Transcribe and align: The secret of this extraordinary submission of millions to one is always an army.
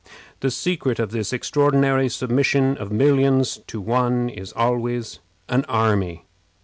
The 0.39 0.49
secret 0.49 0.97
of 0.97 1.11
this 1.11 1.31
extraordinary 1.31 2.09
submission 2.09 2.75
of 2.77 2.91
millions 2.91 3.59
to 3.67 3.79
one 3.79 4.29
is 4.29 4.51
always 4.53 5.19
an 5.47 5.63
army. 5.65 6.25